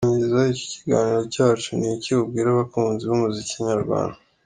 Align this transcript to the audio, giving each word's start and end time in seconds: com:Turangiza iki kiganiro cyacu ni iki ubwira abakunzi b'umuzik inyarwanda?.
com:Turangiza 0.03 0.39
iki 0.53 0.65
kiganiro 0.73 1.19
cyacu 1.33 1.69
ni 1.79 1.87
iki 1.95 2.11
ubwira 2.23 2.47
abakunzi 2.51 3.03
b'umuzik 3.05 3.49
inyarwanda?. 3.59 4.17